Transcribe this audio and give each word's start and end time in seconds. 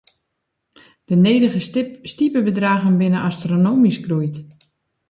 De 1.05 1.15
nedige 1.25 1.59
stipebedraggen 2.07 2.97
binne 3.01 3.19
astronomysk 3.29 4.01
groeid. 4.07 4.35